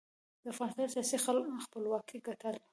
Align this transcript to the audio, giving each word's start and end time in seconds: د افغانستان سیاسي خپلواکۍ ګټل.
د 0.41 0.45
افغانستان 0.53 0.87
سیاسي 0.93 1.17
خپلواکۍ 1.67 2.17
ګټل. 2.27 2.55